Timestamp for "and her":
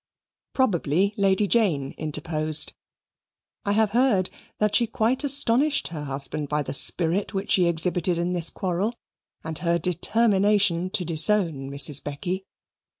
9.43-9.77